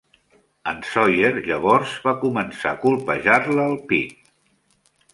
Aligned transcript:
En 0.71 0.79
Sawyer, 0.91 1.31
llavors, 1.49 1.95
va 2.07 2.15
començar 2.25 2.75
a 2.75 2.83
colpejar-la 2.87 3.71
al 3.71 3.81
pit. 3.93 4.21